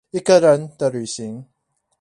[0.11, 1.45] 一個人的旅行